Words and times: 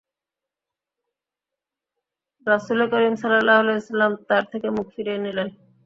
রাসুলে 2.47 2.85
কারীম 2.91 3.15
সাল্লাল্লাহু 3.21 3.61
আলাইহি 3.61 3.77
ওয়াসাল্লাম 3.77 4.11
তাঁর 4.29 4.43
থেকে 4.51 4.67
মুখ 4.75 4.87
ফিরিয়ে 4.95 5.19
নিলেন। 5.25 5.47